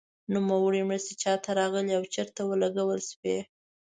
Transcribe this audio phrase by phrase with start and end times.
[0.33, 3.37] نوموړې مرستې چا ته راغلې او چیرته ولګول شوې.